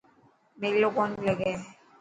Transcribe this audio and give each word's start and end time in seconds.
ميلو 0.59 0.87
ڪونهي 0.95 1.21
لگي. 1.27 1.53